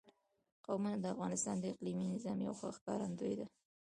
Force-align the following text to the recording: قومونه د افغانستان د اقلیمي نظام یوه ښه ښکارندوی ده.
قومونه 0.65 0.97
د 0.99 1.05
افغانستان 1.13 1.55
د 1.59 1.63
اقلیمي 1.73 2.05
نظام 2.13 2.37
یوه 2.45 2.55
ښه 2.59 2.69
ښکارندوی 2.77 3.33
ده. 3.39 3.45